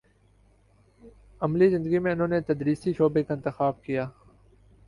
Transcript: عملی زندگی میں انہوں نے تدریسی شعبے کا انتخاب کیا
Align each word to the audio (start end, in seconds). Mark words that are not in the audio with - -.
عملی 1.41 1.69
زندگی 1.69 1.99
میں 1.99 2.11
انہوں 2.11 2.27
نے 2.27 2.39
تدریسی 2.41 2.93
شعبے 2.93 3.23
کا 3.23 3.33
انتخاب 3.33 3.83
کیا 3.83 4.09